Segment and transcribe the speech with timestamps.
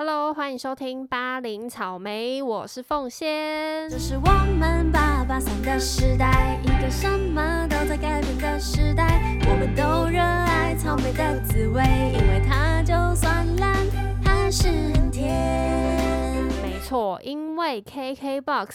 [0.00, 3.90] Hello，欢迎收听巴林草莓，我是凤仙。
[3.90, 9.36] 这是我们八八三的时代，一个什么都在改变的时代。
[9.50, 11.82] 我们都热爱草莓的滋味，
[12.12, 13.74] 因为它就算烂，
[14.22, 16.46] 还是很甜。
[16.62, 18.68] 没错，因为 KKBOX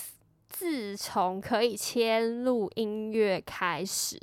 [0.49, 4.19] 自从可以切入音乐开始。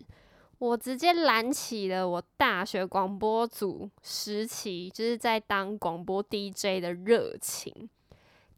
[0.60, 7.88] 我直接燃起了我大学广播组时期，就是在当广播 DJ 的热情，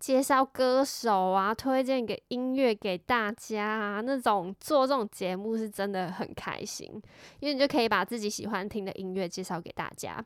[0.00, 6.90] 介绍歌手啊，推荐给音乐给大家啊，那种做这种节目是真的很开心，
[7.38, 10.22] 因为你就可以把自己喜欢听的音乐介绍给大家。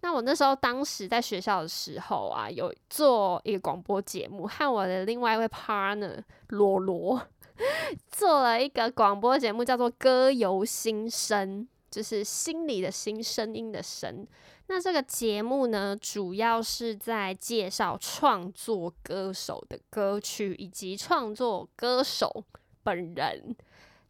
[0.00, 7.22] 那我那时候当时在学校的时候啊，有做一个广播节目，和我的另外一位 partner 罗罗。
[8.10, 14.26] 做了一个广播节目，叫做《歌游心声》，就是心里的心，声音的声。
[14.68, 22.44] 那这个节目呢，主要是在介绍创作歌手的歌曲以及创作歌手
[22.82, 23.54] 本人。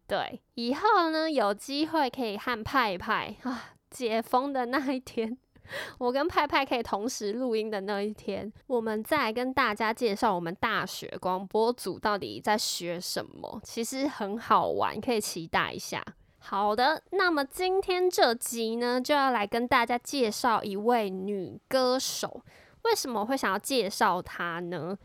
[0.06, 5.38] 对，以后呢有机会可以和派派啊解封的那一天。
[5.98, 16.04] 我跟派派可以同时录音的那一天，我们再跟大家介绍我们大学广播组到底在学什么，其实很好玩，可以期待一下。
[16.38, 22.42] 好的，那么今天这集呢，就要来跟大家介绍一位女歌手。
[22.82, 24.98] 为什么会想要介绍她呢？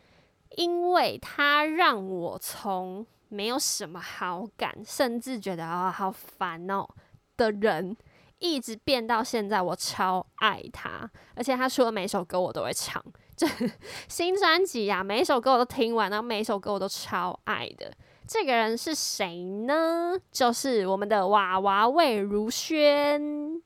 [0.55, 6.87] 因为她让我从没有什么好感，甚至觉得啊好烦哦
[7.35, 7.95] 的人。
[8.39, 13.03] 一直变到现在，我超爱他，而且他出的每首歌我都会唱。
[13.35, 13.47] 这
[14.09, 17.91] 新专辑呀，每一首歌我都听完，然后每一首歌我都超爱的。
[18.27, 20.17] 这个人是谁呢？
[20.31, 23.61] 就是我们的娃娃魏如萱。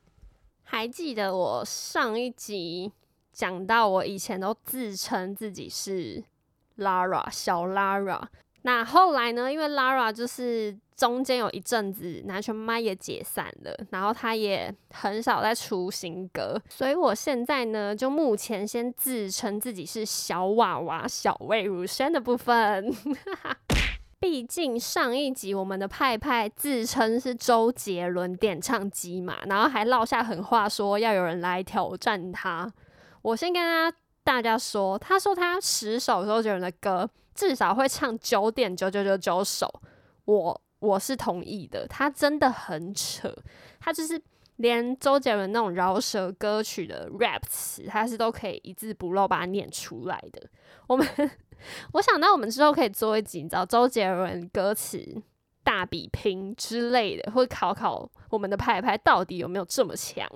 [0.62, 2.92] 还记得我上一集
[3.32, 6.22] 讲到，我以前都自称自己是
[6.78, 8.22] Lara 小 Lara。
[8.62, 9.52] 那后来呢？
[9.52, 22.94] 因为 Lara 就是中间有一阵子南拳妈也解散了，然后他也很少在出新歌，所以我现在呢，就目前先自称自己是小娃娃小魏如萱的部分。
[24.20, 32.72] 毕竟上一集我们的派派自称是周杰伦点唱机嘛，然后还落下狠话说要有人来挑战他。
[33.22, 37.10] 我先跟他大家说，他说他十首周杰伦的歌。
[37.34, 39.66] 至少会唱九点九九九九首，
[40.26, 41.86] 我我是同意的。
[41.86, 43.32] 他真的很扯，
[43.80, 44.20] 他就是
[44.56, 50.42] 连周杰伦那种饶舌歌曲的 rap 词，他是都可以一字不漏把它念出来的。
[50.88, 51.06] 我们
[51.94, 55.22] 我想到我们之后可以做一集，你知道周杰伦歌词
[55.62, 60.28] 大比拼之类的，会考考我们的派派到底有没有这么强。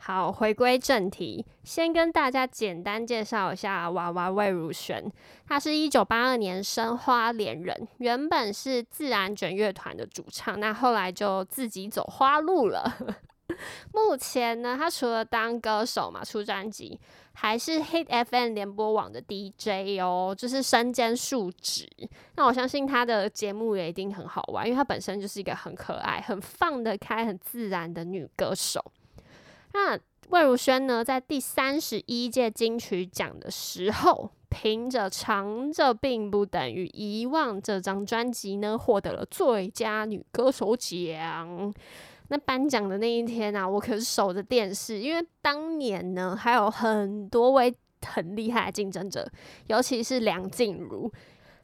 [0.00, 5.12] 好，回归正题，先跟大家简单介绍一下娃娃魏如萱。
[5.46, 12.90] 她是一九八二年生花莲人，原本是自然卷乐团的主唱，那后来就自己走花路了。
[13.92, 16.98] 目前呢，她除了当歌手嘛，出专辑，
[17.32, 21.86] 还是 Hit FM 联播网的 DJ 哦，就是身兼数职。
[22.36, 28.80] 那我相信她的节目也一定很好玩，因为她本身就是一个很可爱、很放得开、很自然的女歌手。
[29.78, 29.96] 那
[30.30, 41.72] 魏如萱呢，在第三十一届金曲奖的时候，凭着《藏着并不等于遗忘》这张专辑呢，获得了最佳女歌手奖。
[42.26, 47.72] 那颁奖的那一天啊，我可是守着电视，因为当年呢，还有很多位
[48.04, 49.30] 很厉害的竞争者，
[49.68, 51.10] 尤其是梁静茹。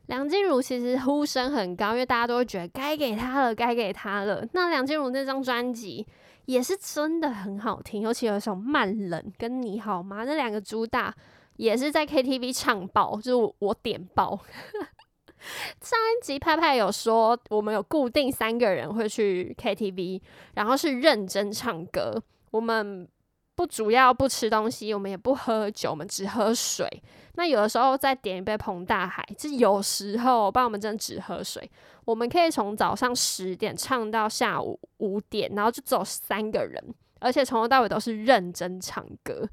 [0.06, 4.47] 梁静茹其实呼声很高，因为大家都会觉得该给她了，该给她了。
[4.53, 6.06] 那梁静茹那张专辑。
[6.47, 11.15] 也是真的很好听，尤其有一首《慢冷》跟《你好吗》那两个主打，
[11.56, 14.38] 也是在 KTV 唱爆，就是我点爆。
[15.81, 20.21] 上一集派派有说，我们有固定三个人会去 KTV，
[20.54, 22.22] 然后是认真唱歌。
[22.50, 23.09] 我们。
[23.56, 26.89] 不主要不吃东西，我们也不喝酒，我们只喝水。
[27.36, 31.71] 那有的时候再点一杯彭大海，就有时候，不然我们真的只喝水。
[32.04, 36.83] 我们可以从早上十点唱到下午五点，然后就走三个人，
[37.19, 39.48] 而且从头到尾都是认真唱歌，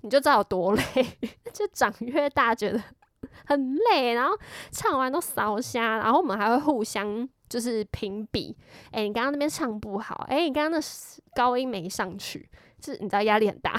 [0.00, 0.82] 你就知道有多累。
[1.52, 2.82] 就长越大觉得
[3.44, 4.36] 很累，然后
[4.72, 8.56] 唱完都烧瞎，然后我们还会互相就是评比。
[8.90, 10.86] 哎，你刚刚那边唱不好，哎，你刚刚那
[11.34, 12.48] 高音没上去。
[12.82, 13.78] 是，你知道压力很大，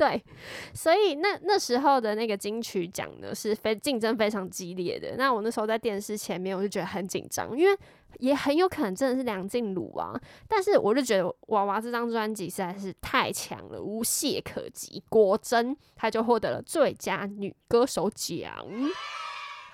[0.00, 0.24] 对，
[0.72, 5.14] 所以那那时候的那个金曲奖呢，是非竞争非常激烈的。
[5.18, 7.78] 那我那时候在电视前面，我就觉得很紧张，因为
[8.18, 10.18] 也很有可能真的是梁静茹啊。
[10.48, 15.02] 但是我就觉得娃娃这张专辑实在是太强了，无懈可击。
[15.10, 18.50] 果真，她就获得了最佳女歌手奖。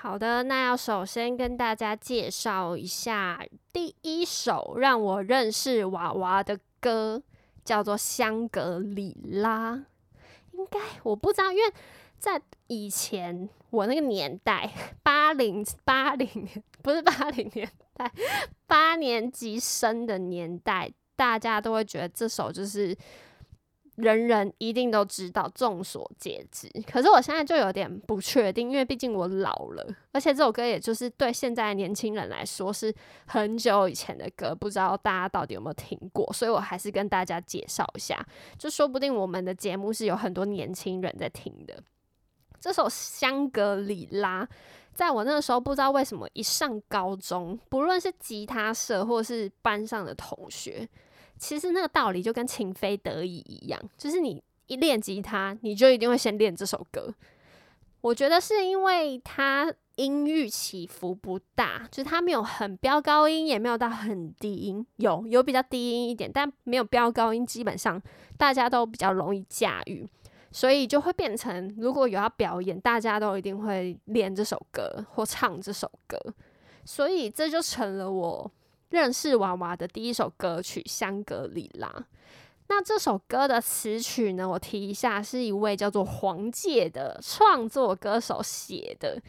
[0.01, 3.41] 好的，那要首先跟大家介绍一下
[3.73, 7.23] 第一首让我认识娃娃的歌，
[7.65, 9.77] 叫做《香格里拉》。
[10.57, 11.73] 应该我不知道，因为
[12.19, 14.73] 在以前我那个年代，
[15.03, 18.11] 八零八零年不是八零年代，
[18.67, 22.97] 八年级生的年代，大家都会觉得这首就是
[23.97, 26.71] 人人一定都知道，众所皆知。
[26.91, 32.95] 可是我现在就有点不确定，因为毕竟我老了，而且这首歌也就是对现在年轻人来说是
[33.27, 38.25] 很久以前的歌，不知道大家到底有没有听过，所以我还是跟大家介绍一下，
[38.59, 41.83] 就说不定我们的节目是有很多年轻人在听的。
[42.61, 44.45] 这首《香格里拉》
[44.93, 50.89] 在我那个时候不知道为什么一上高中，不论是吉他社或是班上的同学。
[51.39, 57.15] 其实那个道理就跟情非得已一样，就是你一练吉他，你就一定会先练这首歌。
[58.01, 68.01] 我觉得是因为它音域起伏不大，就是它没有很飙高音，也没有到很低音，有有比较低音一点，但没有飙高音，基本上
[68.37, 70.09] 大家都比较容易驾驭，
[70.53, 76.19] 所以就会变成如果有要表演，大家都一定会练这首歌或唱这首歌，
[76.85, 78.51] 所以这就成了我。
[78.91, 81.89] 认识娃娃的第一首歌曲《香格里拉》，
[82.69, 84.49] 那这首歌的词曲呢？
[84.49, 89.21] 我提一下，是一位叫做黄玠的创作歌手写的。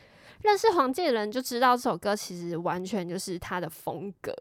[0.43, 4.31] 认识黄玠的人就知道，这首歌其实完全就是他的风格。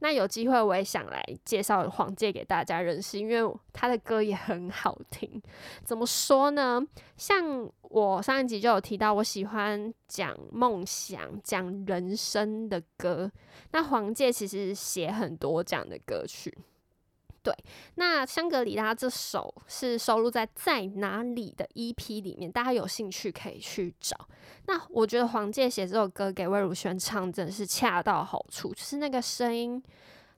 [0.00, 5.42] 那有机会我也想来介绍黄玠给大家认识，因为他的歌也很好听。
[5.84, 6.80] 怎么说呢？
[7.16, 13.30] 像我上一集就有提到，我喜欢讲梦想、讲人生的歌。
[13.72, 16.56] 那黄玠其实写很多这样的歌曲。
[17.48, 17.56] 对，
[17.94, 24.28] 那香格里拉这首是收录在在哪里的 EP 里面，大家有兴趣可以去找。
[24.66, 29.82] 那我觉得黄玠写这首歌给魏如萱唱，真的是恰到好处，就是那个声音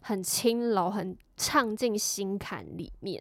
[0.02, 3.20] 很轻柔，很唱进心坎里面。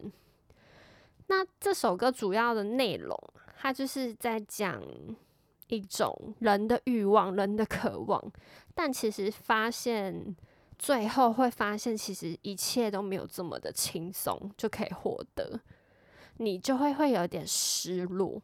[1.26, 3.18] 那这首歌主要的内容，
[3.60, 4.80] 它就是在讲
[5.66, 8.24] 一种人的欲望、人的渴望，
[8.76, 10.36] 但其实发现。
[10.80, 15.60] 最后会发现，其实一切都没有这么的轻松就可以获得，
[16.38, 18.42] 你就会会有点失落。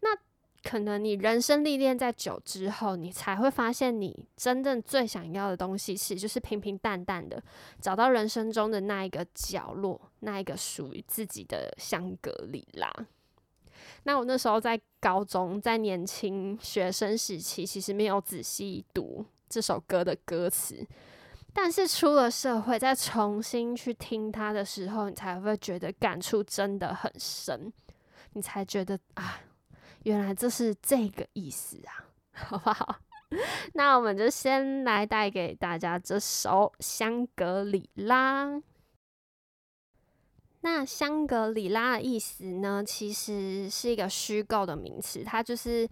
[0.00, 0.16] 那
[0.62, 7.42] 可能你人生历练在久之后，你才会发现，你真正最想要的东西，其实就是平平淡淡的
[7.80, 12.88] 找到人生中的那一个角落，那一个属于自己的香格里拉。
[14.04, 20.86] 那我那时候在高中，在年轻学生时期，其实没有仔细读这首歌的歌词。
[21.52, 27.72] 但是出了社会，再重新去听它的时候，你才会觉得感触真的很深，
[28.32, 29.40] 你才觉得啊，
[30.04, 32.96] 原来这是这个意思啊， 好不好？
[33.74, 38.46] 那我们就先来带给大家这首《香格里拉》。
[40.64, 45.24] 那香格里拉的意思呢，其实是一个虚构的名词。
[45.24, 45.88] 它就是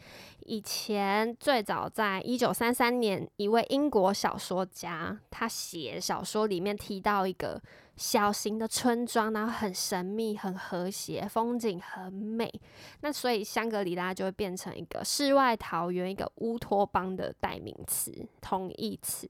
[0.46, 7.60] 以前最早在一九三三年，一位英国小说家他写小说里面提到一个
[7.96, 12.48] 小型的村庄，然后很神秘、很和谐，风景很美。
[13.00, 19.28] 那所以香格里拉就会变成一个世外桃源、一个乌托邦的代名词、同义词。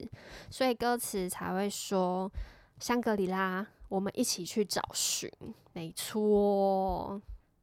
[0.50, 2.30] 所以歌词才会说
[2.78, 3.66] 香格里拉。
[3.90, 5.30] 我们一起去找寻，
[5.74, 7.20] 没错。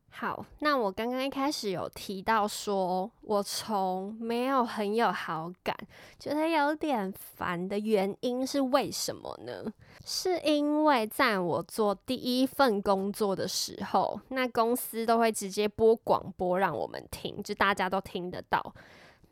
[0.10, 5.74] 好，那我刚刚一开始有提到说，我从没有很有好感，
[6.20, 9.72] 觉得有点烦的原因是为什么呢？
[10.04, 18.74] 是因为在我做第一份工作的时候，那公司都会直接播广播让我们听，就大家都听得到。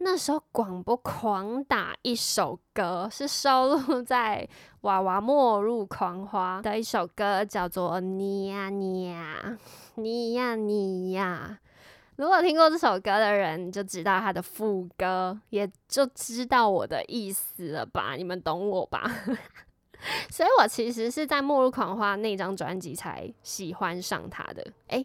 [0.05, 4.47] 那时候广播狂打一首歌，是收录在
[4.81, 9.57] 《娃娃末日狂花》的一首歌，叫做《你呀你呀
[9.95, 11.57] 你呀你呀》。
[12.17, 18.13] 如果听过这首歌的人，就知道它的副歌，也就知道我的意思了吧？
[18.15, 19.11] 你们懂我吧？
[20.29, 24.63] 所以我其实是在《末日狂花》那张专辑才喜欢上它的。
[24.89, 25.03] 诶。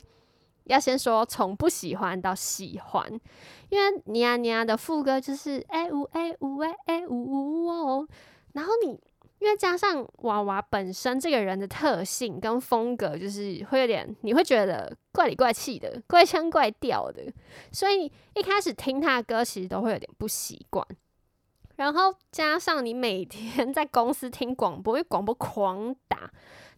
[0.65, 3.11] 要先说从不喜欢到喜欢，
[3.69, 8.09] 因为尼亚尼亚的副歌就是哎呜哎呜哎哎呜呜哦，
[8.53, 9.01] 然后你
[9.39, 17.23] 因为加上娃娃本身这个人的特性跟风格，就是会有点你会觉得怪里怪气的、怪腔怪调的，
[17.73, 20.87] 所以一开始听他的歌其实都会有点不习惯。
[21.77, 26.31] 然后加上你每天在公司听广播，因为广播狂打，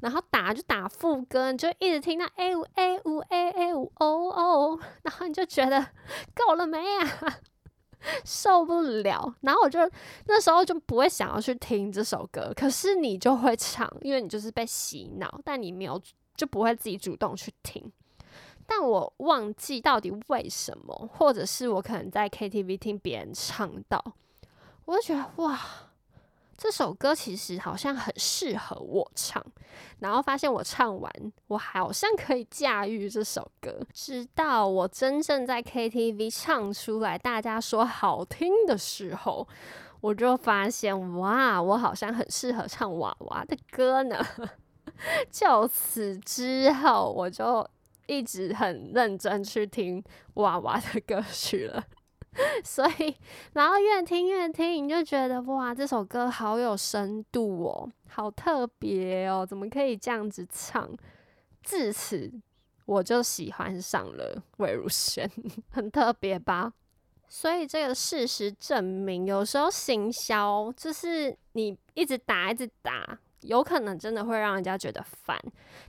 [0.03, 5.87] 然后打就打副歌，你就一直听到 A 五 A 五 A A 五 O O，然后你就觉得
[6.35, 7.39] 够了没啊？
[8.25, 9.79] 受不了，然后我就
[10.27, 16.03] 那时候就不会想要去听这首歌，可是你就会唱，因为你就是被洗脑，但你没有
[16.35, 17.93] 就不会自己主动去听。
[18.67, 24.05] 但我忘记到底为什么，或者是我可能在 KTV 听别人唱到，
[24.87, 25.61] 我就觉得哇。
[26.57, 29.45] 这首歌其实好像很适合我唱，
[29.99, 31.13] 然后发现我唱完，
[31.49, 33.85] 我好像可以驾驭这首歌。
[33.93, 39.49] 直到我真正在 KTV 唱出来，大家说好听的时候，
[40.01, 44.25] 我就发现哇，我好像很适合唱娃娃的歌呢。
[45.31, 47.67] 就此之后，我就
[48.07, 50.03] 一直很认真去听
[50.35, 51.83] 娃娃的歌曲了。
[52.65, 53.15] 所以，
[53.53, 60.91] 然后越听越听，你就觉得哇，这首歌好有深度哦，好特别哦，怎么可以这样子唱？
[61.63, 62.33] 自此，
[62.87, 65.31] 我就喜欢上了魏如萱，
[65.71, 66.73] 很特别吧？
[67.29, 73.19] 所以这个事实证明，有时候行销就是你一直打，一直打。
[73.43, 75.37] 有可能真的会让人家觉得烦，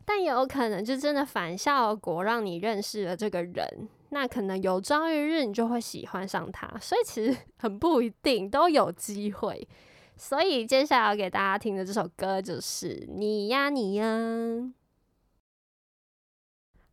[0.04, 3.88] 但也有可能就真的反效果，让你认识了这个人。
[4.14, 9.68] 那可能有朝一日你就会喜欢上他，所以其实 很不一定都有机会。
[10.16, 14.06] 所以接下来要给大家听的这首歌就是《你呀你呀》。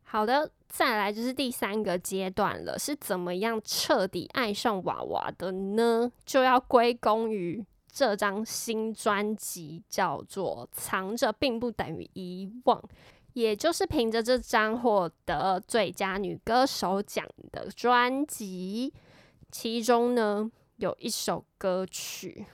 [0.03, 6.11] 好的，再来就是第三个阶段了，是怎么样彻底爱上娃娃的呢？
[6.25, 7.65] 就要归功于。
[7.93, 12.81] 这张新专辑叫做《藏着并不等于遗忘》，
[13.35, 18.93] 也就是凭着这张获得最佳女歌手奖的专辑。
[19.51, 22.47] 其中呢，有一首歌曲，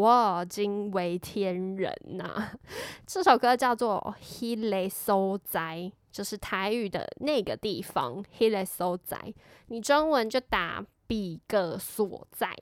[0.00, 2.50] 哇，惊为天人呐！
[3.06, 5.76] 这首歌叫做《He Le So 在》，
[6.10, 8.24] 就是台语的那个地方。
[8.38, 9.34] He Le So 在，
[9.68, 12.56] 你中文就打彼个所在，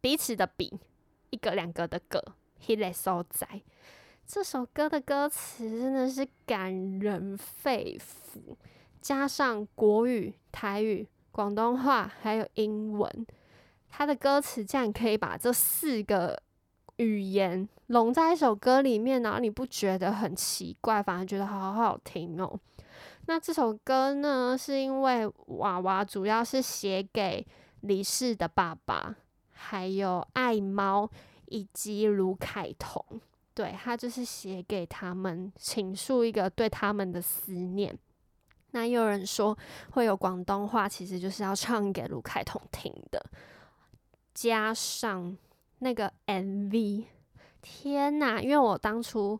[0.00, 0.78] 彼此的彼。
[1.30, 2.22] 一个两个的个
[2.66, 3.62] ，He Let So 在
[4.26, 8.56] 这首歌的歌词真的是感人肺腑，
[9.00, 13.26] 加上国语、台语、广东话还有英文，
[13.88, 16.40] 它的歌词竟然可以把这四个
[16.96, 22.58] 语言融在一首歌里面，然后你不觉得很奇怪，反而觉得好好听哦。
[23.26, 27.46] 那这首歌呢，是因为娃娃主要是写给
[27.80, 29.16] 李氏的爸爸。
[29.64, 31.08] 还有爱猫
[31.46, 33.20] 以及卢凯彤，
[33.54, 37.96] 对他就是写给他们倾诉一个对他们的思念。
[38.72, 39.56] 那有人说
[39.90, 43.24] 会有广东话，其实就是要唱给卢凯彤听的。
[44.34, 45.36] 加上
[45.80, 47.04] 那个 MV，
[47.60, 48.40] 天呐！
[48.40, 49.38] 因为我当初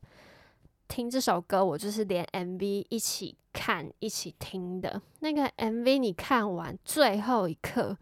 [0.88, 5.00] 听这首歌，我就是连 MV 一起看、一起听的。
[5.20, 7.96] 那个 MV 你看完最后一刻。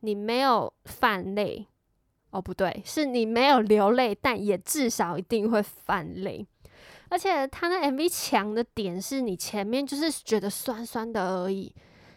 [0.00, 1.66] 你没有泛泪
[2.30, 6.46] 哦，不对，是你没有流泪，但也至少一定会泛泪。
[7.08, 11.74] 而且他那 MV 强的点是你前面就是觉得酸酸的而已，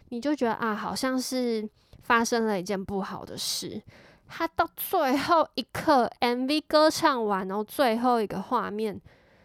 [0.10, 1.65] 你就觉得啊，好像是
[2.03, 3.82] 发生了一件不好的事。
[4.27, 9.00] 他到最后一刻，MV 歌唱完，然后最后一个画面，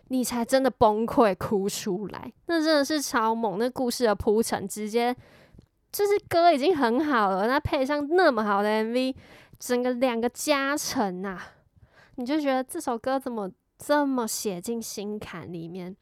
[0.08, 2.32] 你才真的崩溃哭出来。
[2.46, 5.14] 那真的是超猛，那故事的铺陈直接。
[5.92, 9.14] 就是歌已经很好了，那配上那么好的 MV，
[9.58, 11.54] 整个两个加成啊，
[12.16, 15.96] 你就觉得这首歌怎么这么写进心坎里面？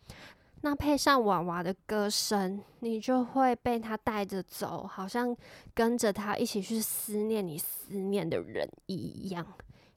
[0.63, 5.37] 那配上娃娃的歌声，你就会被他带着走，好像
[5.75, 9.47] 跟着他一起去思念你思念的人一样。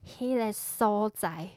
[0.05, 1.49] He is so 在，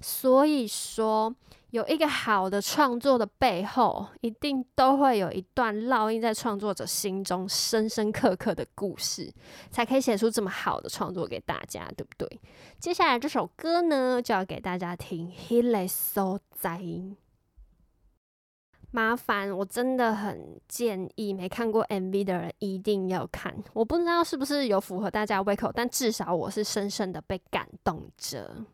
[0.00, 1.34] 所以说。
[1.72, 9.32] 有一个好的创作的背后，一定都会有一段烙印在创作者心中深深刻刻的故事，
[9.70, 12.40] 才可以写出这么好的创作给大家，对不对？
[12.78, 15.32] 接下来这首歌呢，就要给大家听。
[15.32, 16.78] He l so 在，
[18.90, 23.56] 麻烦我真的很建议没看过 MV 的人一定要看。
[23.72, 28.66] 我不知道是不是有符合大家胃口，但至少我是深深的被感动着。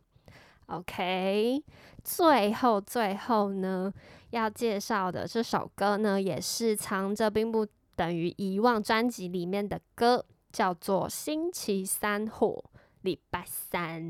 [0.69, 1.63] OK，
[2.05, 3.91] 最后最后呢，
[4.31, 12.63] 要介绍的这首歌呢，也是藏着并不等于遗忘专辑里面的歌，叫做《星期三或
[13.01, 14.03] 礼拜三》。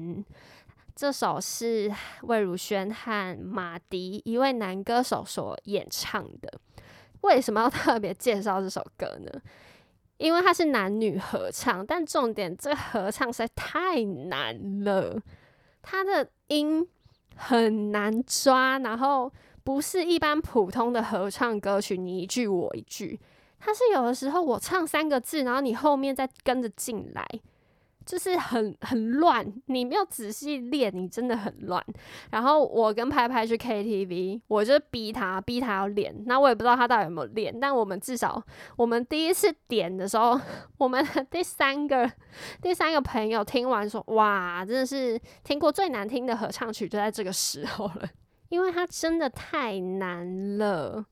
[0.96, 6.52] 这首是魏如萱和马迪一位男歌手所演唱的。
[7.20, 9.40] 为什么要特别介绍这首歌呢？
[10.16, 15.16] 因为它是男女合唱，但重点这个合唱实在太难了，
[15.90, 16.86] 他的音
[17.34, 19.32] 很难抓，然后
[19.64, 23.18] 不是一般普通的合唱歌曲，你一句我一句，
[23.58, 27.26] 他是有的时候我唱三个字，然后你后面再跟着进来。
[28.08, 31.84] 就是很很乱，你没有仔细练，你真的很乱。
[32.30, 36.24] 然后我跟拍拍去 KTV，我就逼他，逼他要练。
[36.24, 38.42] 那我也不知道他到底有没有练，但我们至少
[38.76, 40.40] 我们第一次点的时候，
[40.78, 42.10] 我们第三个
[42.62, 48.08] 第三个朋友听完说：“哇，真的是听过最难听的合唱曲，就在这个时候了，
[48.48, 51.04] 因为它真的太难了。”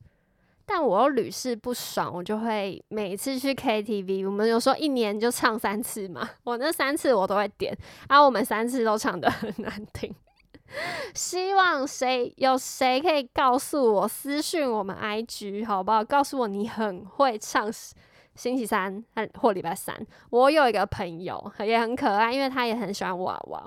[0.69, 7.73] 但我又屡试不爽，我就会每次去 KTV，我们有时候一年就唱三次嘛，我那三次我都会点，
[8.09, 10.13] 然后我们三次都唱的很难听。
[11.15, 16.03] 希望谁有谁可以告诉我私讯我们 IG 好不好？
[16.03, 17.71] 告诉我你很会唱
[18.35, 19.01] 星期三
[19.39, 19.95] 或礼拜三。
[20.29, 23.65] 我有一个朋友也很可爱，因为他也很喜欢娃娃，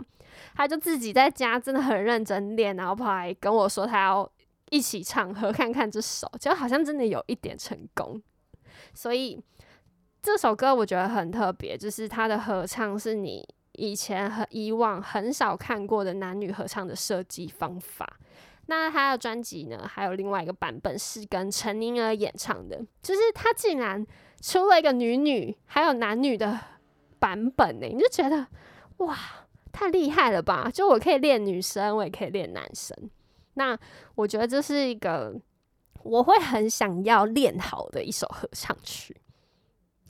[0.55, 4.31] 他就自己在家真的很认真练，然后跑来跟我说他要。
[4.71, 8.21] 一起唱和 看看这首，就好像真的有一点成功。
[8.95, 9.41] 所以
[10.23, 18.19] 这首歌我觉得很特别，就是它的合唱是你以前和以往很少看过的男女合唱的设计方法。
[18.67, 24.07] 那他的专辑呢，还有另外一个版本是跟陈宁儿演唱的，就是他竟然
[24.41, 26.59] 出了一个女女还有男女的
[27.19, 28.47] 版本呢，你就觉得
[28.99, 29.19] 哇，
[29.73, 30.71] 太厉害了吧！
[30.73, 32.97] 就我可以练女生，我也可以练男生。
[33.55, 33.79] 那
[34.15, 35.35] 我觉得这是一个
[36.03, 39.17] 我会很想要练好的一首合唱曲。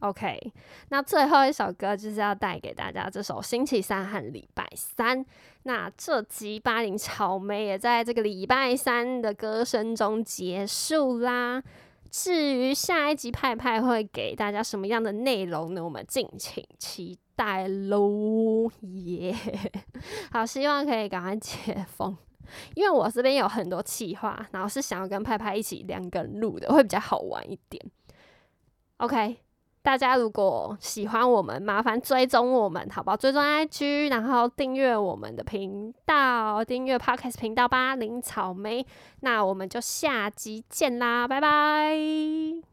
[0.01, 0.53] OK，
[0.89, 5.23] 那最后一首歌就是要带给大家这首《星期三和礼拜三》。
[5.65, 11.63] 那这集八零草莓也在这个礼拜三的歌声中结束啦。
[12.11, 15.85] 至于下一集派派会给大家什么样的内容呢？
[15.85, 18.71] 我们敬请期待喽！
[18.81, 19.37] 耶，
[20.33, 22.17] 好，希望可以赶快解封。
[22.75, 27.85] 因为我这边有很多企划，然后是想要跟派派一起两个人录的，会比较好玩一点。
[28.99, 29.39] OK，
[29.83, 33.17] 大家如果喜欢我们，麻烦追踪我们，好不好？
[33.17, 37.97] 追踪 IG，然后订阅我们的频道，订阅 Podcast 频道吧。
[37.97, 38.87] 林草莓，
[39.21, 42.70] 那我们就下集见啦，拜拜。